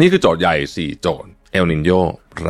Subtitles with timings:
[0.00, 1.90] นี่คือโจทย์ใหญ่ 4 โจทย์เอลนินโย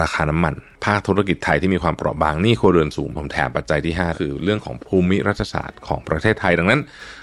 [0.01, 0.55] ราคาน้ำมัน
[0.85, 6.81] ภาคธุรกิจไทยที่มีความเปราะบางหนี้ครัวเรือนสูงผมแถมปัจจัยที่ 5 คือเรื่องของภูมิรัฐศาสตร์ของประเทศไทยดังนั้น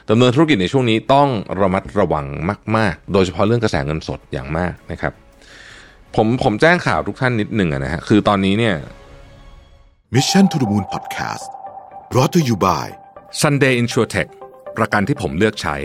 [0.09, 1.29] ดำเนินธุรกิจในช่วงนี้ต้อง
[1.59, 2.25] ระมัดระวัง
[2.77, 5.13] มาก ๆ โดยเฉพาะเรื่องกระแสเงินสดอย่างมากนะครับ
[6.15, 8.75] ผมผมแจ้งข่าวทุกท่านนิดหนึ่งนะฮะคือตอนนี้เนี่ย
[10.15, 11.47] Mission to the Moon Podcast
[12.11, 12.85] brought to you by
[13.41, 14.29] Sunday InsurTech
[14.77, 15.75] ประกันที่ผมเลือกใช้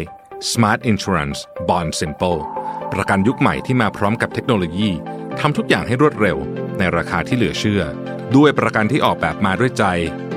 [0.40, 2.40] Smart Insurance Bond Simple
[2.92, 4.90] ประกันยุคใหม่ที่มาพร้อมกับเทคโนโลยี
[5.40, 6.36] ทำทุกอย่างให้รวดเร็ว
[6.78, 7.82] ในราคาที่เหลือเชื่อ
[8.36, 9.84] ด้วยประกันที่ออกแบบมาด้วยใจ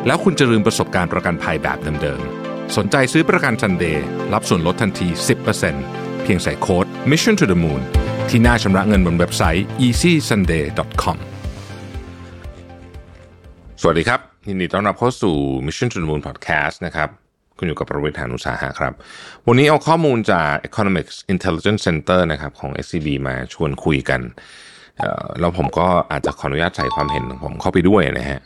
[0.08, 3.98] แล้วคุณจะลืมประสบการณ์ประกันภัยแบบเดิมๆ สนใจซื้อประกัน Sunday
[4.34, 5.08] รับส่วนลดทันที
[5.66, 7.82] 10%เพียงใส่โค้ด Mission to the Moon
[8.30, 11.18] ที่หน้าชำระเงินบนเว็บไซต์ easysunday.com
[13.82, 15.36] สวัสดีครับยินดีต้อนรับเข้าสู่
[15.66, 17.29] Mission to the Moon Podcast นะครับ
[17.60, 18.94] คุณอยู่กับประวิทยานุสาหะครับ
[19.48, 24.22] วันนี้เอาข้อมูลจาก Economics Intelligence Center นะครับของ SCB มาชวนคุยกัน
[24.98, 28.40] เอ่อแล้วผมก็อาจจะขออนุญาตใส่ความเห็นของผมเข้าไปด้วยนะฮะ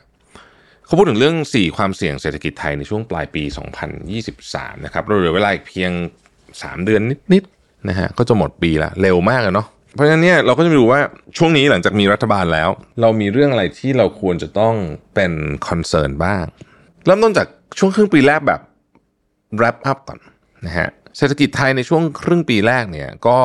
[0.86, 3.44] เขาพูดถึงเรื่อง 4 ความเสี่ยงเศรษฐกิจไทยในช่วงปลายปี
[4.14, 5.92] 2023 นะครับเราเหลือเวลาอีกเพียง
[6.42, 7.02] 3 เดือน
[7.34, 11.00] นิดๆนะฮะก็จะหมดปีละเร็วมากเลยเนาะเพราะฉะนั้นเนี่ยเราก็จะมาดูว่า
[11.38, 12.70] ช่วงนี้หลังจากมีรัฐบาลแล้ว
[13.02, 14.76] เรามีเรื่องอะไรที่เราควรจะต้อง
[15.16, 15.34] เป็น
[15.68, 16.44] คอนเซิร์นบ้าง
[17.06, 18.62] เริ่มต้นจากช่วงครึ่งปีแรกแบบ
[19.60, 20.20] wrap up ก่อน
[20.66, 23.38] นะฮะเศรษฐกิจไทยในช่วงครึ่งปีแรกเนี่ยก็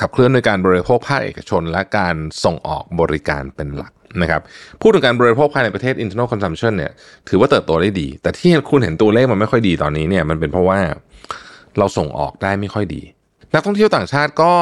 [0.00, 4.42] ขับเคลื่อนโดยการบริโภคภาคเอกชน และการส่งออกบริการเป็นหลักนะครับ
[4.80, 6.92] พูดถึงการบริโภคภายในประเทศ internal consumption เนี่ย
[7.28, 10.78] ถือว่าเติบโตได้ดี แต่ที่คุณเห็นตัวเลขมันไม่ค่อยดีตอนนี้เนี่ยมันเป็นเพราะว่า
[11.78, 13.02] เราส่งออกได้ไม่ค่อยดี
[13.54, 14.52] นักท่องเที่ยวต่างชาติก็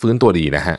[0.00, 0.78] ฟื้นตัวดีนะฮะ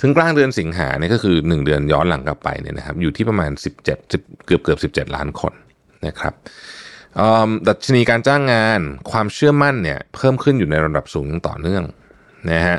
[0.00, 5.52] ถึงกลางเดือนสิงหาเนี่ยก็คือ 1 เดือนย้อนหลังกลับไปเนี่ยนะครับอยู่ที่ประมาณ 17 10เกือบเกือบ17 ล้านคน
[6.06, 6.34] นะครับ
[7.68, 11.84] ดัชนีการจ้างงานความเชื่อมั่นเนี่ยเพิ่มขึ้นอยู่ในระดับสูงอย่างต่อเนื่อง
[12.50, 12.78] นะฮะ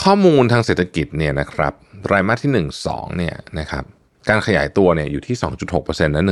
[0.00, 3.84] ข้อมูลทางเศรษฐกิจเนี่ยนะครับไตรมาสที่ 1 2เนี่ยนะครับ
[4.28, 5.36] การขยายตัวเนี่ยอยู่ที่
[5.74, 6.22] 2.6%และ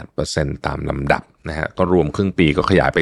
[0.00, 2.98] 1.8%ตามลำดับนะฮะก็รวมครึ่งปีก็ขยายไป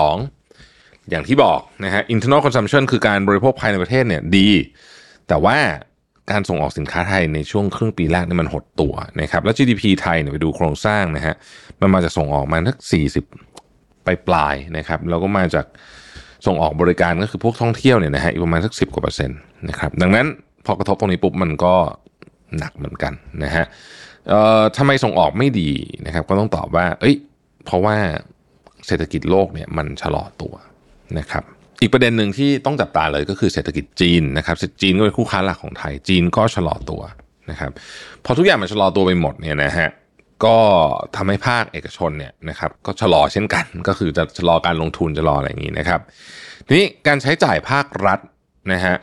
[0.00, 4.48] 2.2 อย่างที่บอกนะฮะ internal consumption คือการบริโภคภายในประเทศเนี่ยดี
[5.28, 5.58] แต่ว่า
[6.30, 11.34] การส่งออกสินค้าไทยในช่วงครึ่งปีแรกนี่มันหดตัวนะครับแล้ว GDP ไทยเนี่ยไปดูโครงสร้างนะฮะ
[11.80, 12.78] มันมาจากส่งออกมาทัก
[13.42, 15.66] 40ไปปลายนะครับแล้วก็มาจาก
[16.46, 19.38] ส่งออกบริการก็คือพวกท่องเที่ยวเนี่ยนะฮะอีกประมาณสักสิกว่าเปอร์เซ็นต์
[19.68, 20.26] นะครับดังนั้น
[20.66, 21.74] พอกระทบตรงนี้ปุ๊บมันก็
[22.58, 23.12] หนักเหมือนกัน
[23.44, 23.64] นะฮะ
[24.28, 25.70] เอ่อทำไมส่งออกไม่ดี
[26.06, 27.16] นะครับ ก็ต้องตอบว่า เอ้ย
[27.64, 27.96] เพราะว่า
[28.86, 30.54] เศรษฐกิจโลกเนี่ยมันชะลอตัว
[31.18, 31.44] นะครับ
[31.80, 37.02] อีกประเด็นหนึ่งที่ต้องจับตาเลยก็คือเศรษฐกิจจีนนะครับจีนก็เป็นคู่ค้าหลักของไทย จีนก็ชะลอตัว
[37.50, 37.70] นะครับ
[38.24, 39.88] พอทุกอย่างมันชะลอตัวไปหมดเนี่ยนะฮะ
[40.44, 40.56] ก็
[41.16, 46.00] ทำให้ภาคเอกชนเนี่ยนะครับก็ชะลอเช่นกันก็คือจะชะลอการลงทุนชะลออะไรอย่างนี้นะครับ
[46.66, 48.18] ทีนี้การใช้จ่ายภาครัฐ
[48.72, 48.94] นะฮะ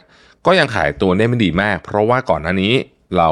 [0.46, 2.74] ก็ยังขายตัวได้ไม่ดีมาก เพราะว่าก่อนหน้านี้
[3.18, 3.30] เรา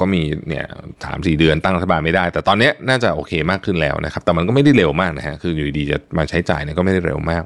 [0.00, 0.66] ก็มีเนี่ย
[1.04, 7.44] สามสี่เดือนตั้งรัฐบาลไม่ได้ แต่ตอนนี้น่าจะโอเคมากขึ้นแล้วนะครับ แต่มันก็ไม่ได้เร็วมากนะฮะคืออยู่ดีจะมาใช้จ่ายเนี่ยก็ไม่ได้เร็วมาก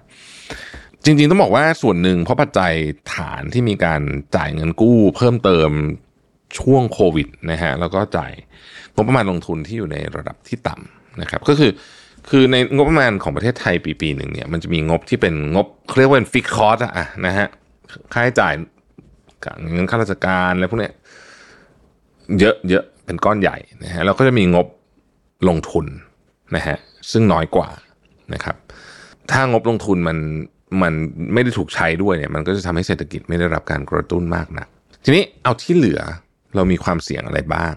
[1.04, 2.72] จริงๆต้องบอกว่าส่วนหนึ่งเพราะปัจจัย
[3.14, 4.02] ฐานที่มีการ
[4.36, 5.70] จ่ายเงินกู้ เพิ่มเติม
[6.58, 8.32] ช่วงโควิดนะฮะแล้วก็จ่าย
[8.94, 11.70] งบประมาณลงทุนที่อยู่ในระดับที่ต่ำนะครับ ก็คือ
[12.30, 17.48] คือในงบประมาณของประเทศไทยปีปีหนึ่งเนี่ยมันจะมีงบที่เป็นงบเขาเรียกว่าเป็นฟิกคอร์สอะนะฮะ
[18.12, 18.52] ค่าใช้จ่าย
[19.72, 20.92] เงินข้าราชการอะไรพวกเนี้ย
[22.40, 24.66] เยอะเยอะเป็นก้อนใหญ่นะฮะแล้วก็จะมีงบ
[25.48, 25.86] ลงทุน
[26.56, 26.76] นะฮะ
[27.12, 27.68] ซึ่งน้อยกว่า
[28.34, 28.56] นะครับ
[29.30, 30.18] ถ้างบลงทุนมัน
[30.82, 30.92] มัน
[31.32, 34.68] ไม่ได้ถูกใช้ด้วยเนี่ยมันก็จะทำให้เศรษฐกิจไม่ได้รับการกระตุ้นมากนัก
[35.04, 36.00] ทีนี้เอาที่เหลือ
[36.54, 37.74] เรามีความเสี่ยงอะไรบ้าง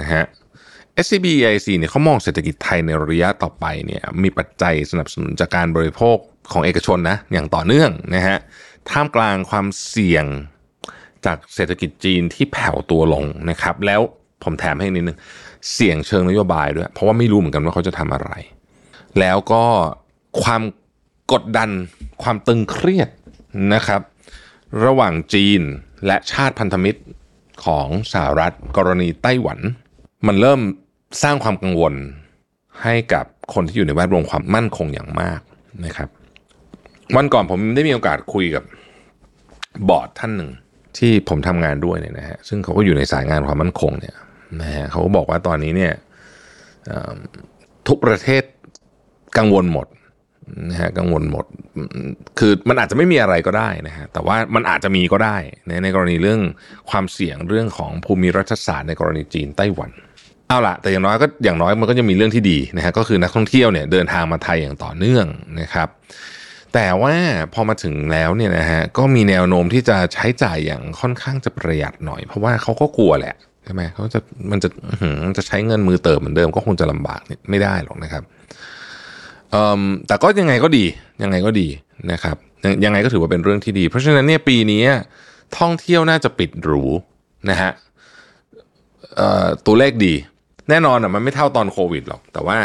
[0.00, 0.24] นะฮะ
[1.04, 6.16] SCB EIC เนี่ยเขามองเศรษฐกิจไทยในระยะต่อไปเนี่ยมีปัจจัยสนับสนุนจากการบริโภค
[6.52, 8.38] ของเอกชนนะอย่างต่อเนื่องนะฮะ
[8.90, 10.24] ท่ามกลางความเสี่ยง
[11.26, 14.00] จากเศรษฐกิจจีนที่แผ่วตัวลงนะครับ แล้ว
[14.42, 15.18] ผมแถมให้นิดนึง
[15.74, 18.30] เสี่ยงเชิงนโยบายด้วย เพราะว่าไม่รู้เหมือนกันว่าเขาจะทำอะไร
[19.20, 19.64] แล้วก็
[20.42, 20.62] ความ
[21.32, 21.70] กดดัน
[22.22, 23.08] ความตึงเครียด
[23.74, 24.02] นะครับ
[24.84, 25.62] ระหว่างจีน
[26.06, 27.00] และชาติพันธมิตร
[27.64, 29.58] ของสหรัฐกรณีไต้หวัน
[30.26, 30.60] มันเริ่ม
[31.22, 31.94] สร้างความกังวล
[32.82, 33.24] ให้กับ
[33.54, 35.40] คนที่อยู่ในแวดวงความมั่นคงอย่างมาก
[35.84, 36.08] นะครับ
[37.16, 38.64] วันก่อนผมได้มีโอกาสคุยกับ
[39.88, 40.50] บอร์ดท่านหนึ่ง
[40.98, 44.16] ที่ผมทำงานด้วยเนี่ยนะฮะซึ่งเขาก็อยู่ในสายงานความมั่นคงเนี่ย
[44.60, 45.92] นะฮะเขาก็บอกว่าตอนนี้เนี่ย
[47.88, 48.42] ทุกประเทศ
[49.38, 49.86] กังวลหมด
[50.70, 51.44] นะฮะกังวลหมด
[52.38, 55.36] คือมันอาจจะไม่มีอะไรก็ได้นะฮะแต่ว่ามันอาจจะมีก็ได้
[55.66, 56.40] ในในกรณีเรื่อง
[56.90, 59.90] ความเสี่ยงเรื่องของภูมิรัฐศาสตร์ในกรณีจีนไต้หวัน
[60.48, 65.26] เอาละแต่อย่างน้อยก็อย่างน้อยมันก็จะมีเรื่องที่ดีนะฮะก็คือนักท่องเที่ยวเนี่ยเดินทางมาไทยอย่างต่อเนื่อง
[65.60, 65.88] นะครับ
[66.74, 67.14] แต่ว่า
[67.54, 73.34] พอมาถึงแล้วเนี่ยนะฮะก็มีแนวโน้มที่จะใช้จ่ายอย่างค่อนข้างจะประหยัดหน่อย เพราะว่าเขาก็กลัวแหละ
[73.64, 78.22] ใช่ไหมเขาจะมันจะอื้อหือจะใช้เงินมือเติมเหมือนเดิมก็คงจะลำบากไม่ได้หรอกนะครับ
[80.06, 80.84] แต่ก็ยังไงก็ดี
[81.22, 81.68] ยังไงก็ดี
[82.12, 84.82] นะครับยังยังไงก็ถือว่าเป็นเรื่องที่ดี เพราะฉะนั้นเนี่ยปีนี้
[85.58, 86.84] ท่องเที่ยวน่าจะปิดหรู
[87.50, 87.70] นะฮะ
[89.66, 90.14] ตัวเลขดี
[90.70, 92.58] แน่นอนอะมันไม่เท่าตอนโควิดหรอก แต่ว่า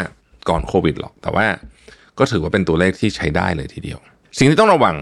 [0.48, 1.46] ก่อนโควิดหรอก แต่ว่า
[2.18, 3.98] ก็ถือว่าเป็นตัวเลขที่ใช้ได้เลยทีเดียว
[4.38, 4.96] สิ่งที่ต้องระวัง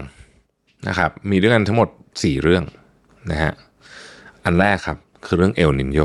[0.87, 2.63] นะครับ มีด้วยกันทั้งหมด 4 เรื่อง
[3.31, 3.53] นะฮะ
[4.45, 5.99] อันแรกครับคือเรื่องเอลนินโย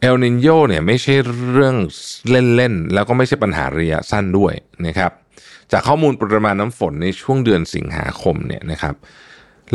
[0.00, 1.14] เอลนินโยเนี่ยไม่ใช่
[1.52, 1.76] เรื่อง
[2.30, 4.54] เล่นๆ แล้วก็ไม่ใช่ปัญหาระยะสั้นด้วย
[4.86, 5.12] นะครับ
[5.72, 8.94] จากข้อมูลปริมาณน้ำฝนในช่วงเดือนสิงหาคมเนี่ยนะครับ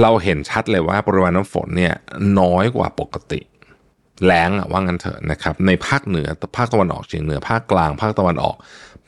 [0.01, 1.93] เราเห็นชัดเลยว่าปริมาณน้ำฝนเนี่ย
[2.39, 3.39] น้อยกว่าปกติ
[4.25, 6.27] แล้งอะว่างั้นเถอะนะครับในภาคเหนือ
[6.57, 8.55] ภาคตะวันออกเฉียงเหนือภาคกลาง ภาคตะวันออก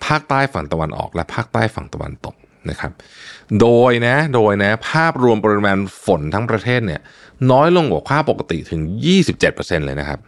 [0.06, 2.36] ภาคใต้ฝั่งตะวันออก และภาคใต้ฝั่งตะวันตก
[2.70, 2.92] นะครับ
[3.62, 7.02] โดยนะโดยนะภาพรวมปริมาณฝนทั้งประเทศเนี่ย
[7.52, 8.82] น้อยลงกว่าค่าปกติถึง
[9.30, 10.20] 27%เลยนะครับ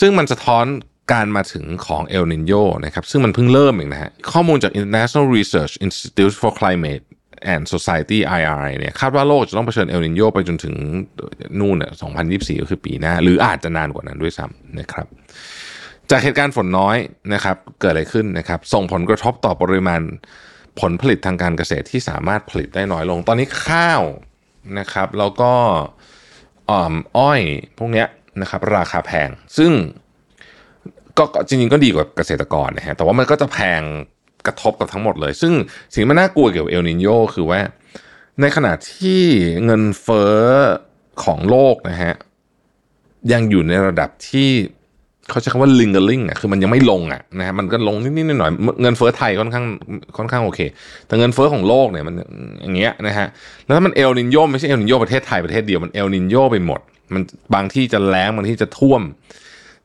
[0.00, 0.64] ซึ่งมันสะท้อน
[1.12, 2.52] การมาถึงของเอลนินโย
[2.84, 7.04] นะครับซึ่งมันเพิ่งเริ่มเองนะฮะข้อมูลจาก International Research Institute for Climate
[7.52, 10.74] and Society IRI เนี่ยคาดว่าโลกจะต้องเผชิญเอลนินโยไปจนถึง
[11.60, 11.92] นู่นน่ะ
[12.26, 15.06] 2024 ก็คือปีหน้า หรืออาจจะนานกว่านั้นด้วยซ้ำนะครับ
[16.10, 16.96] จากเหตุการณ์ฝนน้อย
[17.34, 20.00] นะครับ เกิดอะไรขึ้นนะครับ ส่งผลกระทบต่อปริมาณ
[20.80, 24.02] ผลผลิตทางการเกษตรที่สามารถผลิตได้น้อยลง ตอนนี้ข้าว
[24.78, 25.52] นะครับ แล้วก็
[27.18, 27.40] อ้อย
[27.78, 28.06] พวกเนี้ย
[28.40, 29.28] นะครับราคาแพง
[29.58, 29.72] ซึ่ง
[31.18, 33.82] ก็จริงๆก็ดีกว่าเกษตรกรนะฮะแต่ว่ามันก็จะแพง
[34.46, 35.52] กระทบกับทั้งหมดเลย ซึ่ง
[35.92, 37.60] สิ่งที่มันน่ากลัวเกี่ยวกับเอลนินโยคือว่า
[38.40, 39.20] ในขณะที่
[39.64, 40.36] เงินเฟ้อ
[41.24, 42.14] ของโลกนะฮะ
[43.32, 44.50] ยังอยู่ในระดับที่
[45.30, 49.64] เขาใช้คำว่า lingering อะคือมันยังไม่ลงอะนะฮะมันก็ลงนิดๆหน่อยๆเงินเฟ้อไทยค่อนข้าง
[50.16, 50.60] ค่อนข้างโอเค
[51.06, 52.14] แต่เงินเฟ้อของโลกเนี่ยมัน
[52.62, 53.26] อย่างเงี้ยนะฮะ
[53.64, 56.80] แล้วถ้ามันเอลนินโยไม่ใช่เอลนินโยประเทศไทยประเทศเดียวมันเอลนินโยไปหมด
[57.12, 57.22] มัน
[57.54, 59.02] บางที่จะแล้งบางที่จะท่วม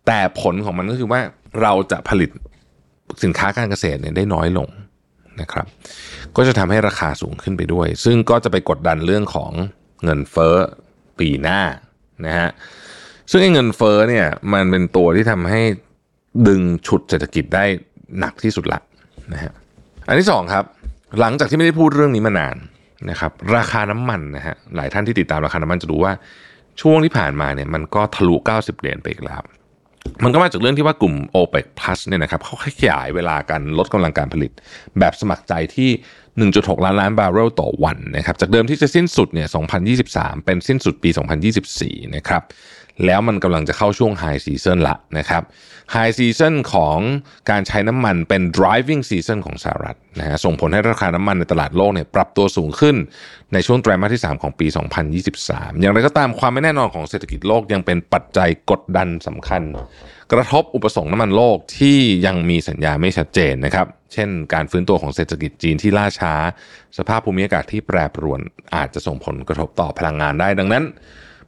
[0.08, 1.22] แต่ผลของมันก็คือว่า
[1.62, 2.30] เราจะผลิต
[3.24, 4.70] สินค้าการเกษตรเนี่ยได้น้อยลง
[5.42, 5.66] นะครับ
[6.36, 9.52] ก็จะทำให้ราคาสูงขึ้นไปด้วย ซึ่งก็จะไปกดดันเรื่องของ
[10.04, 10.56] เงินเฟ้อ
[11.20, 11.62] ปีหน้า
[12.26, 12.50] นะฮะ
[13.32, 15.62] ซึ่งไอ้เงินเฟ้อเนี่ยมันเป็นตัวที่ทำให้
[16.48, 17.66] ดึงฉุดเศรษฐกิจได้
[18.20, 18.80] หนักที่สุดละ
[19.34, 19.52] นะฮะ
[20.08, 20.64] อันที่สองครับ
[21.20, 22.58] หลังจากที่ไม่ได้พูดเรื่องนี้มานาน
[23.10, 26.14] นะครับ ราคาน้ำมันนะฮะหลายท่านที่ติดตามราคาน้ำมันจะรู้ว่า
[26.82, 29.42] ช่วงที่ผ่านมาเนี่ยมันก็ทะลุ 90 เหรียญไปอีกแล้ว
[30.24, 34.52] มันก็มาจากเรื่องที่ว่ากลุ่ม OPEC Plus เนี่ยนะครับเขาขยายเวลาการลดกำลังการผลิต
[35.00, 35.90] แบบสมัครใจที่
[36.52, 39.48] 1.6 ล้านล้านบาร์เรลต่อวันนะครับจากเดิมที่จะสิ้นสุดเนี่ย
[39.96, 41.10] 2023 เป็นสิ้นสุดปี
[41.62, 42.42] 2024 นะครับ
[43.06, 45.44] แล้วมันกำลังจะเข้าช่วง High Season ละนะครับ
[45.96, 46.98] High Season ของ
[47.50, 52.96] การใช้น้ำมันเป็น driving season ของสหรัฐนะฮะส่งผลให้ราคาน้ำมันในตลาดโลกเนี่ยปรับตัวสูงขึ้น
[53.54, 54.68] ในช่วงไตรมาสที่ 3 ของปี
[55.24, 59.62] 2023 อย่างไรก็ตามความไม่แน่นอนของเศรษฐกิจโลกยังเป็นปัจจัยกดดันสำคัญ
[60.34, 66.34] กระทบอุปสงค์น้ำมันโลกที่ยังมีสัญญาไม่ชัดเจนนะครับเช่น การฟื้นตัวของเศรษฐกิจจีนที่ล่าช้า
[66.98, 68.42] สภาพภูมิอากาศที่แปรปรวน
[68.76, 70.84] อาจจะส่งผลกระทบต่อพลังงานได้ดังนั้น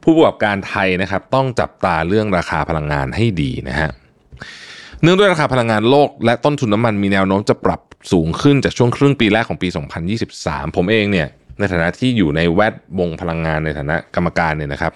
[0.02, 3.90] ผู้ประกอบการไทยนะครับต้องจับตาเรื่องราคาพลังงานให้ดีนะฮะ
[5.02, 7.80] เนื่องด้วยราคาพลังงานโลก และต้นทุนน้ำมันมีแนวโน้มจะปรับ
[8.12, 9.68] สูงขึ้นจากช่วงครึ่งปีแรกของปี
[10.22, 11.28] 2023 ผมเองเนี่ย
[11.58, 14.92] ในฐานะที่อยู่ในแวดวงพลังงานในฐานะกรรมการเนี่ยนะครับ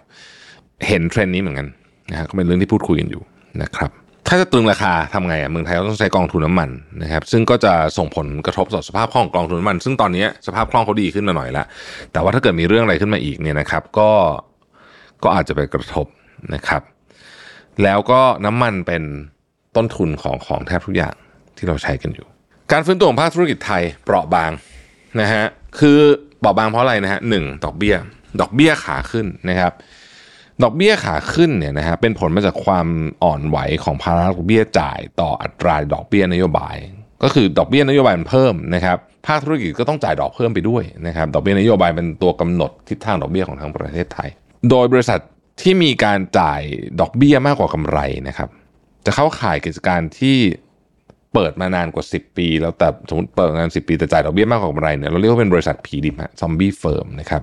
[0.88, 1.66] เห็นเทรนด์นี้เหมือนกัน
[2.10, 3.22] นะฮะก็เป็นเรื่องที่พูดคุยกันอยู่
[3.62, 3.90] นะครับ
[4.28, 6.70] ถ้าจะตรึงราคาทำไงอะเมืองไทยก็ต้องใช้กองทุนน้ำมัน
[7.02, 11.66] นะครับซึ่งก็จะส่งผลกระทบต่อสภาพคล่องกองทุนน้ำมัน ซึ่งตอนนี้สภาพคล่องเขาดีขึ้นมาหน่อยล้ว
[12.12, 14.10] แต่ว่าถ้าเกิดมีเรื่องอะไรขึ้นมาอีกเนี่ยนะครับ ก็
[15.22, 16.06] ก็อาจจะไปกระทบ
[16.54, 16.82] นะครับ
[17.82, 19.02] แล้วก็น้ำมันเป็น
[19.76, 21.14] ต้นทุนของของแทบทุกอย่าง
[21.56, 22.26] ที่เราใช้กันอยู่
[22.72, 24.50] การฟื้นตัวของภาคธุรกิจไทยเปราะบาง
[25.20, 25.44] นะฮะ
[25.78, 25.98] คือ
[26.40, 27.96] เปราะบางเพราะอะไรนะฮะหนึ่งดอกเบี้ย
[28.40, 29.72] ดอกเบี้ยขาขึ้นนะครับ
[30.62, 32.86] ดอกเบี้ยขาขึ้นเนี่ยนะฮะเป็นผลมาจากความ
[33.24, 36.76] อ่อนไหวของภาระดอกเบี้ยจ่ายต่ออัตราดอกเบี้ยนโยบาย
[37.22, 44.28] ก็คือดอกเบี้ยนโยบายมันเพิ่มนะครับภาคธุรกิจก็ต้องจ่ายดอกเพิ่มไปด้วยนะครับดอกเบี้ยนโยบายเป็นตัวกำหนดทิศทางดอกเบี้ยของทั้งประเทศไทย
[44.70, 45.20] โดยบริษัท
[45.62, 46.62] ที่มีการจ่าย
[47.00, 48.48] ดอกเบี้ยมากกว่ากำไรนะครับ
[49.06, 50.38] จะเข้าข่ายกิจการที่
[51.32, 57.42] เปิดมานานกว่า 10 ปี แล้วแต่สมมติเปิดมานาน 10 ปีแต่จ่ายดอกเบี้ยมากกว่ากำไรเนี่ยเราเรียกว่าเป็นบริษัทผีดิบฮะซอมบี้เฟิร์มนะครับ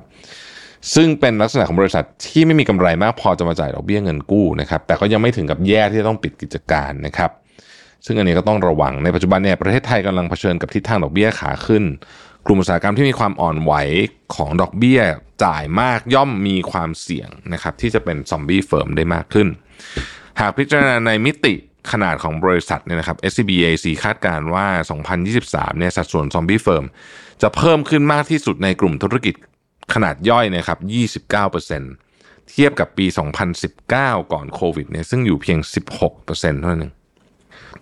[0.95, 7.31] ซึ่งเป็นลักษณะของบริษัทที่ไม่มีกำไรมากพอจะมาจ่ายดอกเบี้ยเงินกู้นะครับแต่ก็ยังไม่ถึงกับแย่ที่จะต้องปิดกิจการนะครับ
[8.05, 11.83] ซึ่งอันนี้ก็ต้องระวังในปัจจุบันเนี่ยประเทศไทยกำลังเผชิญกับทิศทางดอกเบี้ยขาขึ้น
[12.45, 13.73] กลุ่มอุตสาหกรรมที่มีความอ่อนไหว
[14.35, 15.01] ของดอกเบี้ย
[15.43, 19.47] จ่ายมากย่อมมีความเสี่ยงนะครับที่จะเป็น zombie firm ได้มากขึ้น
[20.39, 21.53] หากพิจารณาในมิติ
[21.91, 24.67] ขนาดของบริษัทเนี่ยนะครับ SCB EIC คาดการณ์ว่า
[25.23, 26.85] 2023 เนี่ยสัดส่วน zombie firm
[27.41, 29.35] จะเพิ่มขึ้นมากที่สุดในกลุ่มธุรกิจ
[29.93, 30.79] ขนาดย่อยนะครับ
[31.29, 33.05] 29%เทียบกับปี
[33.69, 35.59] 2019 ก่อนโควิดเนี่ยซึ่งอยู่เพียง
[35.95, 36.93] 16%เท่านั้น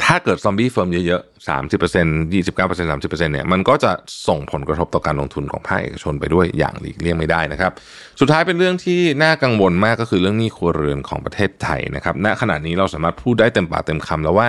[0.04, 3.92] ถ้าเกิด zombie firm เยอะๆ30% 29% 30%เซ็นต์ยี่สิบเก้าเปอร์เซ็นต์สามสิบเปอร์เซ็นต์เนี่ยมันก็จะ
[4.28, 7.72] ส่งผลกระทบต่อการลงทุนของภาคเอกชนไปด้วยอย่างหลีกเลี่ยงไม่ได้นะครับ
[8.20, 14.48] สุดท้ายเป็นเรื่องที่น่ากังวลมากก็คือเรื่องหนี้ครัวเรือนของประเทศไทยนะครับ ณ ขณะนี้เราสามารถพูดได้เต็มปากเต็มคำแล้วว่า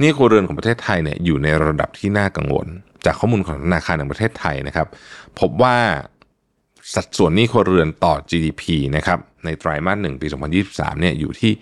[0.00, 2.66] หนี้ครัวเรือนของประเทศไทยเนี่ยอยู่ในระดับที่น่ากังวล
[3.06, 4.86] จากข้อมูลของธนาคารแห่งประเทศไทยนะครับ
[5.40, 5.76] พบว่า
[6.94, 8.62] สัดส่วนหนี้ครัวเรือนต่อ GDP
[8.96, 10.26] นะครับในไตรมาสหนึ่งปี
[10.64, 11.52] 2023 เนี่ยอยู่ที่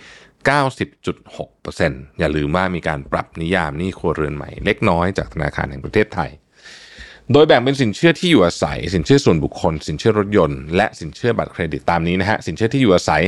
[0.48, 6.30] 90.6%อย่าลืมว่ามีการปรับนิยามหนี้ครัวเรือนใหม่เล็กน้อยจากธนาคารแห่งประเทศไทย
[7.32, 13.22] โดยแบ่งเป็นสินเชื่อที่อยู่อาศัย สินเชื่อส่วนบุคคล สินเชื่อรถยนต์ และสินเชื่อบัตรเครดิตตามนี้นะฮะ สินเชื่อที่อยู่อาศัย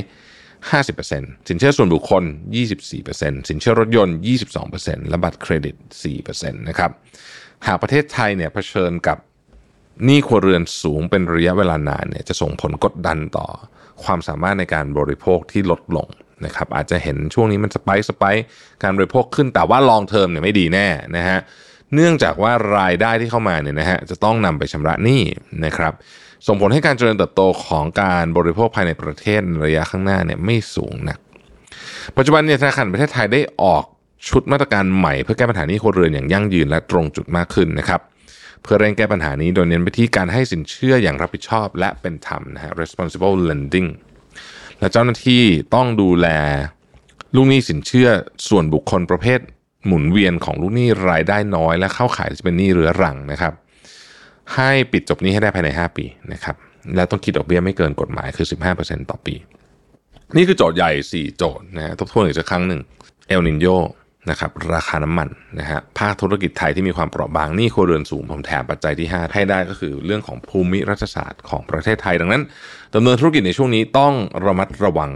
[0.70, 2.23] 50%สินเชื่อส่วนบุคคล
[2.85, 4.16] 24%สินเชื่อรถยนต์
[4.62, 5.75] 22%และบัตรเครดิต
[6.16, 6.90] 4%นะครับ
[7.66, 9.18] หากประเทศไทยเนี่ยเผชิญกับ
[10.04, 13.46] หนี้ครัวเรือนสูงเป็นระยะเวลานานเนี่ยจะส่งผลกดดันต่อ
[14.04, 16.08] ความสามารถในการบริโภคที่ลดลง
[16.45, 18.25] นะครับอาจจะเห็นช่วงนี้มันสไปสไป
[18.83, 21.38] การบริโภคขึ้นแต่ว่าลองเทอมเนี่ยไม่ดีแน่นะฮะ
[21.95, 25.23] เนื่องจากว่ารายได้ที่เข้ามาเนี่ยนะฮะจะต้องนำไปชำระหนี้
[25.64, 25.93] นะครับ
[26.47, 31.19] ส่งผลให้การเจริญเติบโตของการบริโภคภายในประเทศระยะข้างหน้าเนี่ยไม่สูงนัก
[32.16, 33.85] ปัจจุบันเนี่ยธนาคารประเทศไทยได้ออก
[34.28, 38.00] ชุดมาตรการใหม่ เพื่อแก้ปัญหานี้ครัวเรือนอย่างยั่งยืนและตรงจุดมากขึ้นนะครับ
[38.62, 43.88] เพื่อเร่งแก้ปัญหานี้โดยเน้นไปที่การให้สินเชื่ออย่างรับผิดชอบและเป็นธรรมนะฮะ responsible lending
[44.80, 45.42] และเจ้าหน้าที่
[45.75, 46.28] ต้องดูแล
[47.35, 48.09] ลูกหนี้สินเชื่อ
[48.49, 49.40] ส่วนบุคคลประเภท
[49.87, 53.52] หมุนเวียนของลูกหนี้รายได้น้อย และเข้าข่ายจะเป็นหนี้เรื้อรังนะครับ
[54.54, 56.56] ให้ปิดจบหนี้ให้ได้ภายใน 5 ปีนะครับ
[56.97, 58.47] แล้วต้องคิดดอกเบี้ยไม่เกินกฎหมายคือ
[58.78, 59.35] 15%ต่อปี
[60.37, 62.80] นี่คือโจทย์ใหญ่ 4 โจทย์นะฮะทบทวนอีกสักครั้งหนึ่ง
[63.28, 63.66] เอลนินโย
[64.30, 65.28] นะครับราคาน้ำมัน
[65.61, 72.42] นะฮะภาคธุรกิจไทยที่มีความเปราะบางหนี้ครัวเรือนสูงผมแถมปัจจัยที่ 5 ให้ได้ก็คือเรื่องของภูมิรัฐศาสตร์ของประเทศไทยดังนั้น
[72.95, 74.14] ดำเนินธุรกิจในช่วงนี้ต้อง
[74.47, 75.11] ระมัดระวัง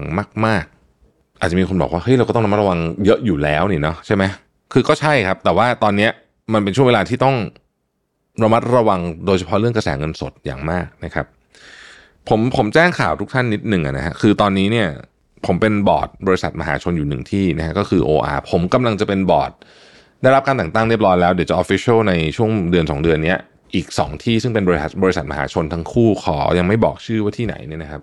[0.47, 0.65] มาก
[1.03, 4.25] ๆ อาจจะมีคนบอกว่าเฮ้ยเราก็ต้องระมัดระวังเยอะอยู่แล้วนี่เนาะใช่ไหม
[4.73, 6.09] คือก็ใช่ครับ แต่ว่าตอนนี้
[6.53, 7.37] มันเป็นช่วงเวลาที่ต้อง
[8.43, 11.27] ระมัดระวังโดยเฉพาะเรื่องกระแสเงินสดอย่างมากนะครับ
[12.29, 14.89] ผมผมแจ้งข่าวทุกท่านนิดหนึ่งนะฮะคือตอนนี้เนี่ย
[15.47, 19.53] ผมเป็นบอร์ดบริษัทมหาชนอยู่หนึ่งที่นะฮะก็คือ OR ผมกำลังจะเป็นบอร์ด
[20.23, 23.37] ได้รับการแต่งตั้งเรียบร้อยแล้ว เดี๋ยวจะ official ในช่วงเดือน 2 เดือนนี้
[23.75, 28.03] อีก 2 ที่ซึ่งเป็นบริษัทบริษัทมหาชนทั้งคู่ขอยังไม่บอกชื่อว่าที่ไหนเนี่ยนะครับ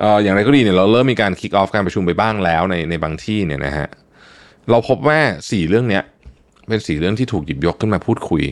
[0.00, 3.88] เอ่ออย่างไรก็ดีเนี่ยเราเริ่มมีการคิกออฟการประชุมไปบ้างแล้วในในบางที่เนี่ยนะฮะ
[4.70, 6.02] เราพบว่า 4 เรื่องเนี้ย
[6.68, 8.42] เป็นสี่เรื่องที่ถูกหยิบยกขึ้นมาพูดคุย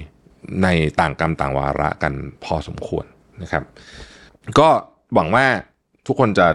[0.62, 0.68] ใน
[1.00, 2.12] ต่างกรรมต่างวาระกัน
[2.44, 3.04] พอสมควร
[3.42, 3.62] นะครับ
[4.58, 4.68] ก็
[5.14, 5.44] หวังว่า
[6.06, 6.46] ทุกคนจะ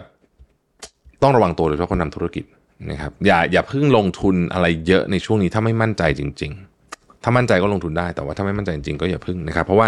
[1.24, 2.46] ต้องระวังตัวโดยเฉพาะคนทำธุรกิจ
[2.92, 6.52] นะครับอย่าอย่าเพิ่งลงทุนอะไรเยอะในช่วงนี้ถ้าไม่มั่นใจจริง
[6.88, 9.88] ๆ ถ้ามั่นใจก็ลงทุนได้แต่ว่าถ้าไม่มั่นใจจริงๆก็อย่าเพิ่งนะครับ เพราะว่า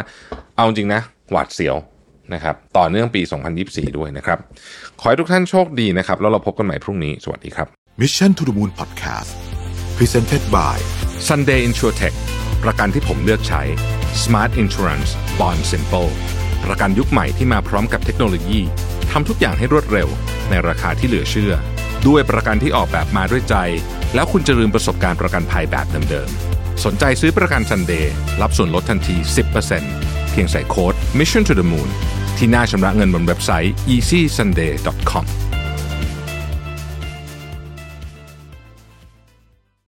[0.55, 1.75] เอาจริงนะหวาดเสียว
[2.33, 3.21] นะครับต่อเนื่องปี
[3.59, 4.39] 2024 ด้วยนะครับ
[4.99, 7.67] ขอให้ทุกท่านโชคดีนะครับ แล้วเราพบกันใหม่พรุ่งนี้ สวัสดีครับ
[8.01, 9.31] Mission to the Moon Podcast
[9.97, 10.77] Presented by
[11.27, 12.15] Sunday InsurTech
[12.63, 13.61] ประกันที่ผมเลือกใช้
[14.23, 16.09] Smart Insurance Bond Simple
[16.65, 18.59] ประกันยุคใหม่ที่มาพร้อมกับเทคโนโลยี
[19.11, 20.07] ทำทุกอย่างให้รวดเร็ว
[20.49, 21.53] ในราคาที่เหลือเชื่อ
[22.07, 23.55] ด้วยประกันที่ออกแบบมาด้วยใจ
[24.15, 29.15] แล้วคุณจะลืมประสบการณ์ประกันภัยแบบเดิมๆ สนใจซื้อประกันซันเดย์รับส่วนลดทันที
[29.73, 31.89] 10%เพียงใส่โค้ด Mission to the Moon
[32.37, 35.46] ที่หน้าชำระเงินบนเว็บไซต์ easysunday.com